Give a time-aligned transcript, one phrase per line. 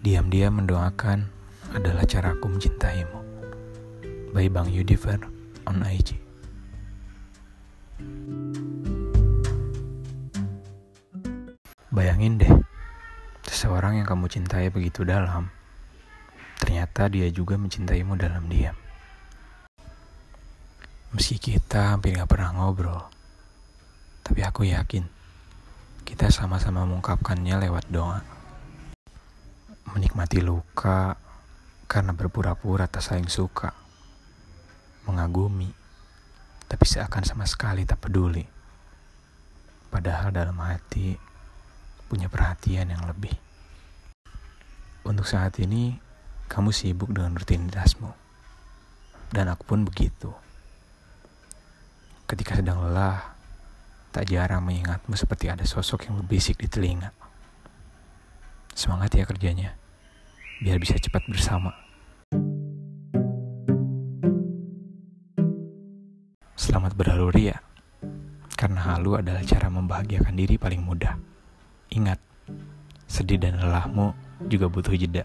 [0.00, 1.28] Diam-diam mendoakan
[1.76, 3.20] adalah caraku mencintaimu.
[4.32, 5.20] By Bang Yudiver
[5.68, 6.16] on IG.
[11.92, 12.48] Bayangin deh,
[13.44, 15.52] seseorang yang kamu cintai begitu dalam,
[16.56, 18.80] ternyata dia juga mencintaimu dalam diam.
[21.12, 23.04] Meski kita hampir gak pernah ngobrol,
[24.24, 25.04] tapi aku yakin
[26.08, 28.39] kita sama-sama mengungkapkannya lewat doa
[30.30, 31.18] menikmati luka
[31.90, 33.74] karena berpura-pura tak saling suka,
[35.10, 35.66] mengagumi,
[36.70, 38.46] tapi seakan sama sekali tak peduli.
[39.90, 41.18] Padahal dalam hati
[42.06, 43.34] punya perhatian yang lebih.
[45.02, 45.98] Untuk saat ini,
[46.46, 48.14] kamu sibuk dengan rutinitasmu.
[49.34, 50.30] Dan aku pun begitu.
[52.30, 53.34] Ketika sedang lelah,
[54.14, 57.10] tak jarang mengingatmu seperti ada sosok yang berbisik di telinga.
[58.78, 59.80] Semangat ya kerjanya
[60.60, 61.72] biar bisa cepat bersama.
[66.52, 67.56] Selamat berhalu ria,
[68.60, 71.16] karena halu adalah cara membahagiakan diri paling mudah.
[71.96, 72.20] Ingat,
[73.08, 74.12] sedih dan lelahmu
[74.52, 75.24] juga butuh jeda.